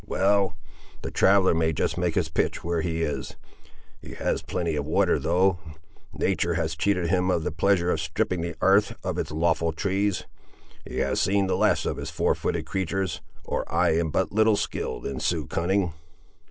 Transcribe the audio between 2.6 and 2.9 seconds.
where